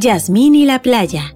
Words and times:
Yasmín 0.00 0.54
y 0.54 0.64
la 0.64 0.80
playa. 0.80 1.34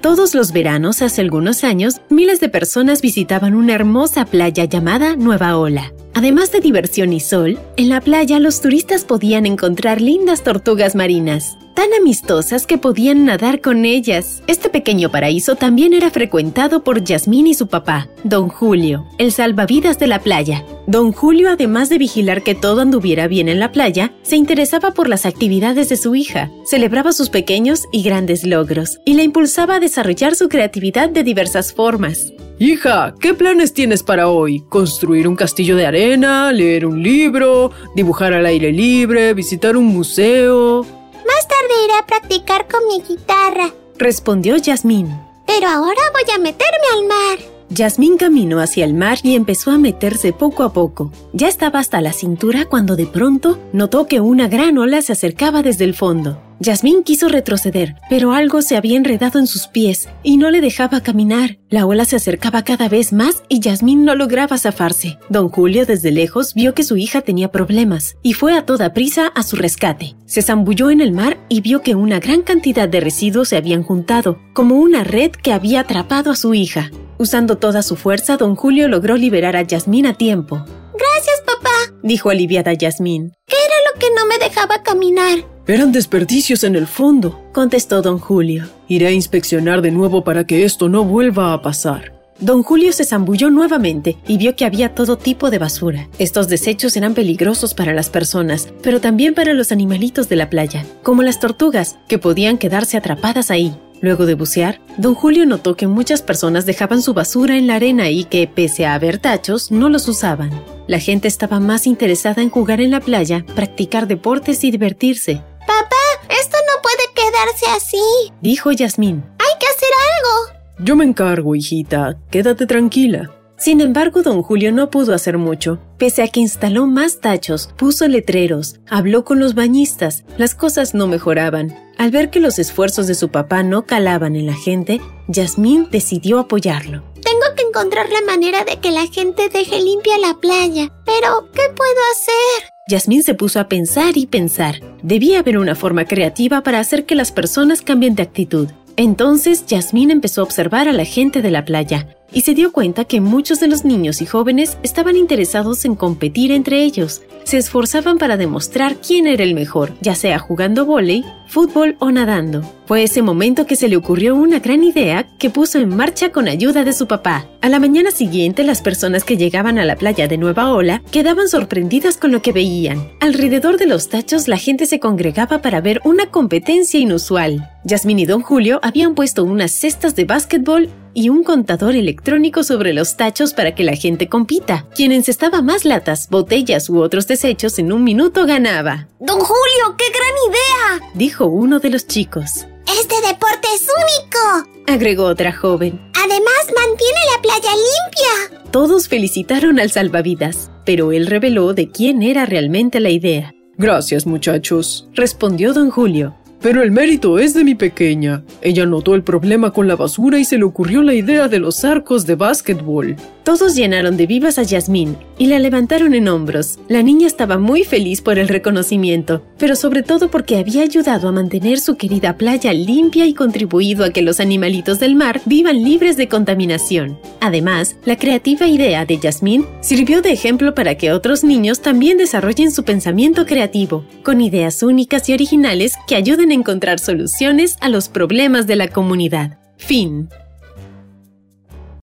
Todos 0.00 0.32
los 0.36 0.52
veranos, 0.52 1.02
hace 1.02 1.22
algunos 1.22 1.64
años, 1.64 1.96
miles 2.08 2.38
de 2.38 2.48
personas 2.48 3.02
visitaban 3.02 3.56
una 3.56 3.74
hermosa 3.74 4.24
playa 4.24 4.64
llamada 4.64 5.16
Nueva 5.16 5.58
Ola. 5.58 5.92
Además 6.14 6.52
de 6.52 6.60
diversión 6.60 7.12
y 7.12 7.18
sol, 7.18 7.58
en 7.76 7.88
la 7.88 8.00
playa 8.00 8.38
los 8.38 8.60
turistas 8.60 9.04
podían 9.04 9.44
encontrar 9.44 10.00
lindas 10.00 10.44
tortugas 10.44 10.94
marinas, 10.94 11.58
tan 11.74 11.92
amistosas 11.94 12.64
que 12.64 12.78
podían 12.78 13.24
nadar 13.24 13.60
con 13.60 13.84
ellas. 13.84 14.40
Este 14.46 14.70
pequeño 14.70 15.10
paraíso 15.10 15.56
también 15.56 15.92
era 15.92 16.10
frecuentado 16.10 16.84
por 16.84 17.02
Yasmín 17.02 17.48
y 17.48 17.54
su 17.54 17.66
papá, 17.66 18.08
Don 18.22 18.48
Julio, 18.48 19.04
el 19.18 19.32
salvavidas 19.32 19.98
de 19.98 20.06
la 20.06 20.20
playa. 20.20 20.64
Don 20.86 21.10
Julio, 21.10 21.50
además 21.50 21.88
de 21.88 21.98
vigilar 21.98 22.44
que 22.44 22.54
todo 22.54 22.80
anduviera 22.80 23.26
bien 23.26 23.48
en 23.48 23.58
la 23.58 23.72
playa, 23.72 24.12
se 24.22 24.36
interesaba 24.36 24.92
por 24.92 25.08
las 25.08 25.26
actividades 25.26 25.88
de 25.88 25.96
su 25.96 26.14
hija, 26.14 26.48
celebraba 26.64 27.10
sus 27.10 27.28
pequeños 27.28 27.82
y 27.90 28.04
grandes 28.04 28.44
logros, 28.44 29.00
y 29.04 29.14
la 29.14 29.24
impulsaba 29.24 29.76
a 29.76 29.80
desarrollar 29.80 30.36
su 30.36 30.48
creatividad 30.48 31.08
de 31.08 31.24
diversas 31.24 31.72
formas. 31.72 32.32
Hija, 32.60 33.14
¿qué 33.20 33.34
planes 33.34 33.74
tienes 33.74 34.04
para 34.04 34.28
hoy? 34.28 34.60
¿Construir 34.68 35.26
un 35.26 35.34
castillo 35.34 35.74
de 35.74 35.86
arena? 35.86 36.52
¿Leer 36.52 36.86
un 36.86 37.02
libro? 37.02 37.72
¿Dibujar 37.96 38.32
al 38.32 38.46
aire 38.46 38.70
libre? 38.70 39.34
¿Visitar 39.34 39.76
un 39.76 39.86
museo? 39.86 40.82
Más 40.82 41.48
tarde 41.48 41.84
iré 41.84 41.94
a 42.00 42.06
practicar 42.06 42.68
con 42.68 42.86
mi 42.86 43.02
guitarra, 43.02 43.74
respondió 43.98 44.56
Yasmín. 44.56 45.08
Pero 45.48 45.66
ahora 45.66 46.00
voy 46.12 46.32
a 46.32 46.38
meterme 46.38 46.86
al 46.94 47.06
mar. 47.08 47.55
Yasmín 47.68 48.16
caminó 48.16 48.60
hacia 48.60 48.84
el 48.84 48.94
mar 48.94 49.18
y 49.22 49.34
empezó 49.34 49.72
a 49.72 49.78
meterse 49.78 50.32
poco 50.32 50.62
a 50.62 50.72
poco. 50.72 51.10
Ya 51.32 51.48
estaba 51.48 51.80
hasta 51.80 52.00
la 52.00 52.12
cintura 52.12 52.64
cuando 52.64 52.94
de 52.94 53.06
pronto 53.06 53.58
notó 53.72 54.06
que 54.06 54.20
una 54.20 54.48
gran 54.48 54.78
ola 54.78 55.02
se 55.02 55.12
acercaba 55.12 55.62
desde 55.62 55.84
el 55.84 55.94
fondo. 55.94 56.40
Yasmín 56.58 57.02
quiso 57.02 57.28
retroceder, 57.28 57.96
pero 58.08 58.32
algo 58.32 58.62
se 58.62 58.76
había 58.76 58.96
enredado 58.96 59.38
en 59.38 59.46
sus 59.46 59.66
pies 59.66 60.08
y 60.22 60.38
no 60.38 60.50
le 60.50 60.62
dejaba 60.62 61.02
caminar. 61.02 61.58
La 61.68 61.84
ola 61.84 62.06
se 62.06 62.16
acercaba 62.16 62.62
cada 62.62 62.88
vez 62.88 63.12
más 63.12 63.42
y 63.48 63.60
Yasmín 63.60 64.04
no 64.04 64.14
lograba 64.14 64.56
zafarse. 64.56 65.18
Don 65.28 65.50
Julio 65.50 65.84
desde 65.84 66.12
lejos 66.12 66.54
vio 66.54 66.72
que 66.72 66.84
su 66.84 66.96
hija 66.96 67.20
tenía 67.20 67.50
problemas 67.50 68.16
y 68.22 68.32
fue 68.32 68.56
a 68.56 68.64
toda 68.64 68.94
prisa 68.94 69.26
a 69.34 69.42
su 69.42 69.56
rescate. 69.56 70.14
Se 70.24 70.40
zambulló 70.40 70.90
en 70.90 71.02
el 71.02 71.12
mar 71.12 71.36
y 71.50 71.60
vio 71.60 71.82
que 71.82 71.94
una 71.94 72.20
gran 72.20 72.40
cantidad 72.42 72.88
de 72.88 73.00
residuos 73.00 73.48
se 73.48 73.56
habían 73.56 73.82
juntado, 73.82 74.38
como 74.54 74.76
una 74.76 75.04
red 75.04 75.32
que 75.32 75.52
había 75.52 75.80
atrapado 75.80 76.30
a 76.30 76.36
su 76.36 76.54
hija. 76.54 76.90
Usando 77.18 77.56
toda 77.56 77.82
su 77.82 77.96
fuerza, 77.96 78.36
don 78.36 78.56
Julio 78.56 78.88
logró 78.88 79.16
liberar 79.16 79.56
a 79.56 79.62
Yasmín 79.62 80.06
a 80.06 80.14
tiempo. 80.14 80.64
Gracias, 80.92 81.42
papá, 81.46 81.70
dijo 82.02 82.28
aliviada 82.28 82.74
Yasmín. 82.74 83.32
¿Qué 83.46 83.56
era 83.56 83.74
lo 83.90 83.98
que 83.98 84.06
no 84.14 84.26
me 84.26 84.38
dejaba 84.38 84.82
caminar? 84.82 85.38
Eran 85.66 85.92
desperdicios 85.92 86.62
en 86.62 86.76
el 86.76 86.86
fondo, 86.86 87.42
contestó 87.52 88.02
don 88.02 88.18
Julio. 88.18 88.68
Iré 88.86 89.06
a 89.06 89.12
inspeccionar 89.12 89.80
de 89.80 89.90
nuevo 89.90 90.24
para 90.24 90.46
que 90.46 90.64
esto 90.64 90.88
no 90.88 91.04
vuelva 91.04 91.52
a 91.52 91.62
pasar. 91.62 92.12
Don 92.38 92.62
Julio 92.62 92.92
se 92.92 93.06
zambulló 93.06 93.48
nuevamente 93.48 94.18
y 94.28 94.36
vio 94.36 94.54
que 94.56 94.66
había 94.66 94.94
todo 94.94 95.16
tipo 95.16 95.48
de 95.48 95.58
basura. 95.58 96.08
Estos 96.18 96.48
desechos 96.48 96.94
eran 96.96 97.14
peligrosos 97.14 97.72
para 97.72 97.94
las 97.94 98.10
personas, 98.10 98.68
pero 98.82 99.00
también 99.00 99.32
para 99.32 99.54
los 99.54 99.72
animalitos 99.72 100.28
de 100.28 100.36
la 100.36 100.50
playa, 100.50 100.84
como 101.02 101.22
las 101.22 101.40
tortugas, 101.40 101.96
que 102.08 102.18
podían 102.18 102.58
quedarse 102.58 102.98
atrapadas 102.98 103.50
ahí. 103.50 103.74
Luego 104.00 104.26
de 104.26 104.34
bucear, 104.34 104.80
don 104.98 105.14
Julio 105.14 105.46
notó 105.46 105.76
que 105.76 105.86
muchas 105.86 106.22
personas 106.22 106.66
dejaban 106.66 107.02
su 107.02 107.14
basura 107.14 107.56
en 107.56 107.66
la 107.66 107.76
arena 107.76 108.10
y 108.10 108.24
que, 108.24 108.46
pese 108.46 108.86
a 108.86 108.94
haber 108.94 109.18
tachos, 109.18 109.70
no 109.70 109.88
los 109.88 110.08
usaban. 110.08 110.50
La 110.86 110.98
gente 110.98 111.28
estaba 111.28 111.60
más 111.60 111.86
interesada 111.86 112.42
en 112.42 112.50
jugar 112.50 112.80
en 112.80 112.90
la 112.90 113.00
playa, 113.00 113.44
practicar 113.54 114.06
deportes 114.06 114.62
y 114.64 114.70
divertirse. 114.70 115.42
Papá, 115.60 116.36
esto 116.40 116.56
no 116.68 116.82
puede 116.82 117.04
quedarse 117.14 117.66
así, 117.76 118.32
dijo 118.40 118.70
Yasmín. 118.72 119.24
Hay 119.38 119.58
que 119.58 119.66
hacer 119.66 119.88
algo. 120.16 120.56
Yo 120.78 120.94
me 120.94 121.04
encargo, 121.04 121.54
hijita. 121.54 122.18
Quédate 122.30 122.66
tranquila. 122.66 123.30
Sin 123.58 123.80
embargo, 123.80 124.22
don 124.22 124.42
Julio 124.42 124.70
no 124.70 124.90
pudo 124.90 125.14
hacer 125.14 125.38
mucho. 125.38 125.78
Pese 125.96 126.22
a 126.22 126.28
que 126.28 126.40
instaló 126.40 126.86
más 126.86 127.20
tachos, 127.20 127.70
puso 127.76 128.06
letreros, 128.06 128.76
habló 128.86 129.24
con 129.24 129.40
los 129.40 129.54
bañistas, 129.54 130.24
las 130.36 130.54
cosas 130.54 130.94
no 130.94 131.06
mejoraban. 131.06 131.74
Al 131.96 132.10
ver 132.10 132.28
que 132.28 132.40
los 132.40 132.58
esfuerzos 132.58 133.06
de 133.06 133.14
su 133.14 133.30
papá 133.30 133.62
no 133.62 133.86
calaban 133.86 134.36
en 134.36 134.46
la 134.46 134.54
gente, 134.54 135.00
Yasmín 135.28 135.88
decidió 135.90 136.38
apoyarlo. 136.38 137.02
Tengo 137.14 137.54
que 137.56 137.62
encontrar 137.62 138.10
la 138.10 138.20
manera 138.30 138.64
de 138.64 138.76
que 138.76 138.90
la 138.90 139.06
gente 139.06 139.48
deje 139.48 139.80
limpia 139.80 140.18
la 140.18 140.34
playa. 140.34 140.92
Pero, 141.06 141.50
¿qué 141.54 141.62
puedo 141.74 142.00
hacer? 142.12 142.70
Yasmín 142.88 143.22
se 143.22 143.34
puso 143.34 143.58
a 143.58 143.68
pensar 143.68 144.18
y 144.18 144.26
pensar. 144.26 144.80
Debía 145.02 145.38
haber 145.38 145.56
una 145.56 145.74
forma 145.74 146.04
creativa 146.04 146.62
para 146.62 146.78
hacer 146.78 147.06
que 147.06 147.14
las 147.14 147.32
personas 147.32 147.80
cambien 147.80 148.14
de 148.14 148.22
actitud. 148.22 148.68
Entonces, 148.96 149.64
Yasmín 149.66 150.10
empezó 150.10 150.42
a 150.42 150.44
observar 150.44 150.88
a 150.88 150.92
la 150.92 151.06
gente 151.06 151.40
de 151.40 151.50
la 151.50 151.64
playa 151.64 152.16
y 152.36 152.42
se 152.42 152.52
dio 152.52 152.70
cuenta 152.70 153.06
que 153.06 153.22
muchos 153.22 153.60
de 153.60 153.66
los 153.66 153.86
niños 153.86 154.20
y 154.20 154.26
jóvenes 154.26 154.76
estaban 154.82 155.16
interesados 155.16 155.86
en 155.86 155.94
competir 155.94 156.52
entre 156.52 156.82
ellos. 156.82 157.22
Se 157.44 157.56
esforzaban 157.56 158.18
para 158.18 158.36
demostrar 158.36 158.96
quién 158.96 159.26
era 159.26 159.42
el 159.42 159.54
mejor, 159.54 159.94
ya 160.02 160.14
sea 160.14 160.38
jugando 160.38 160.84
vóley, 160.84 161.24
fútbol 161.46 161.96
o 161.98 162.10
nadando. 162.10 162.75
Fue 162.86 163.02
ese 163.02 163.20
momento 163.20 163.66
que 163.66 163.74
se 163.74 163.88
le 163.88 163.96
ocurrió 163.96 164.36
una 164.36 164.60
gran 164.60 164.84
idea 164.84 165.26
que 165.38 165.50
puso 165.50 165.80
en 165.80 165.88
marcha 165.96 166.30
con 166.30 166.46
ayuda 166.46 166.84
de 166.84 166.92
su 166.92 167.08
papá. 167.08 167.48
A 167.60 167.68
la 167.68 167.80
mañana 167.80 168.12
siguiente, 168.12 168.62
las 168.62 168.80
personas 168.80 169.24
que 169.24 169.36
llegaban 169.36 169.80
a 169.80 169.84
la 169.84 169.96
playa 169.96 170.28
de 170.28 170.38
Nueva 170.38 170.72
Ola 170.72 171.02
quedaban 171.10 171.48
sorprendidas 171.48 172.16
con 172.16 172.30
lo 172.30 172.42
que 172.42 172.52
veían. 172.52 173.10
Alrededor 173.20 173.76
de 173.76 173.86
los 173.86 174.08
tachos 174.08 174.46
la 174.46 174.56
gente 174.56 174.86
se 174.86 175.00
congregaba 175.00 175.62
para 175.62 175.80
ver 175.80 176.00
una 176.04 176.30
competencia 176.30 177.00
inusual. 177.00 177.68
Yasmín 177.82 178.20
y 178.20 178.26
Don 178.26 178.42
Julio 178.42 178.78
habían 178.84 179.16
puesto 179.16 179.42
unas 179.42 179.72
cestas 179.72 180.14
de 180.14 180.24
básquetbol 180.24 180.88
y 181.12 181.28
un 181.28 181.42
contador 181.42 181.96
electrónico 181.96 182.62
sobre 182.62 182.92
los 182.92 183.16
tachos 183.16 183.52
para 183.52 183.74
que 183.74 183.82
la 183.82 183.96
gente 183.96 184.28
compita. 184.28 184.86
Quien 184.94 185.10
encestaba 185.10 185.60
más 185.60 185.84
latas, 185.84 186.28
botellas 186.30 186.88
u 186.88 187.00
otros 187.00 187.26
desechos 187.26 187.80
en 187.80 187.92
un 187.92 188.04
minuto 188.04 188.46
ganaba. 188.46 189.08
¡Don 189.18 189.40
Julio, 189.40 189.96
qué 189.98 190.04
gran 190.10 191.00
idea! 191.00 191.10
dijo 191.14 191.46
uno 191.46 191.80
de 191.80 191.90
los 191.90 192.06
chicos. 192.06 192.66
Este 192.86 193.14
deporte 193.26 193.68
es 193.74 193.82
único, 193.82 194.70
agregó 194.86 195.24
otra 195.24 195.52
joven. 195.52 196.00
Además, 196.14 196.66
mantiene 196.74 197.20
la 197.34 197.42
playa 197.42 197.70
limpia. 197.74 198.62
Todos 198.70 199.08
felicitaron 199.08 199.78
al 199.80 199.90
salvavidas, 199.90 200.70
pero 200.84 201.12
él 201.12 201.26
reveló 201.26 201.74
de 201.74 201.90
quién 201.90 202.22
era 202.22 202.46
realmente 202.46 203.00
la 203.00 203.10
idea. 203.10 203.52
Gracias, 203.76 204.26
muchachos, 204.26 205.08
respondió 205.14 205.72
don 205.74 205.90
Julio. 205.90 206.34
Pero 206.66 206.82
el 206.82 206.90
mérito 206.90 207.38
es 207.38 207.54
de 207.54 207.62
mi 207.62 207.76
pequeña. 207.76 208.42
Ella 208.60 208.86
notó 208.86 209.14
el 209.14 209.22
problema 209.22 209.70
con 209.70 209.86
la 209.86 209.94
basura 209.94 210.40
y 210.40 210.44
se 210.44 210.58
le 210.58 210.64
ocurrió 210.64 211.00
la 211.00 211.14
idea 211.14 211.46
de 211.46 211.60
los 211.60 211.84
arcos 211.84 212.26
de 212.26 212.34
básquetbol. 212.34 213.14
Todos 213.44 213.76
llenaron 213.76 214.16
de 214.16 214.26
vivas 214.26 214.58
a 214.58 214.64
Yasmín 214.64 215.16
y 215.38 215.46
la 215.46 215.60
levantaron 215.60 216.14
en 216.14 216.26
hombros. 216.26 216.80
La 216.88 217.04
niña 217.04 217.28
estaba 217.28 217.58
muy 217.58 217.84
feliz 217.84 218.20
por 218.20 218.40
el 218.40 218.48
reconocimiento, 218.48 219.42
pero 219.56 219.76
sobre 219.76 220.02
todo 220.02 220.32
porque 220.32 220.56
había 220.56 220.82
ayudado 220.82 221.28
a 221.28 221.32
mantener 221.32 221.78
su 221.78 221.96
querida 221.96 222.36
playa 222.36 222.72
limpia 222.72 223.24
y 223.26 223.34
contribuido 223.34 224.04
a 224.04 224.10
que 224.10 224.22
los 224.22 224.40
animalitos 224.40 224.98
del 224.98 225.14
mar 225.14 225.40
vivan 225.44 225.84
libres 225.84 226.16
de 226.16 226.26
contaminación. 226.26 227.20
Además, 227.40 227.94
la 228.04 228.16
creativa 228.16 228.66
idea 228.66 229.06
de 229.06 229.18
Yasmín 229.18 229.64
sirvió 229.80 230.22
de 230.22 230.32
ejemplo 230.32 230.74
para 230.74 230.96
que 230.96 231.12
otros 231.12 231.44
niños 231.44 231.80
también 231.80 232.18
desarrollen 232.18 232.72
su 232.72 232.82
pensamiento 232.82 233.46
creativo, 233.46 234.04
con 234.24 234.40
ideas 234.40 234.82
únicas 234.82 235.28
y 235.28 235.34
originales 235.34 235.92
que 236.08 236.16
ayuden 236.16 236.50
a 236.50 236.55
encontrar 236.56 236.98
soluciones 236.98 237.76
a 237.80 237.88
los 237.88 238.08
problemas 238.08 238.66
de 238.66 238.76
la 238.76 238.88
comunidad. 238.88 239.58
Fin. 239.76 240.28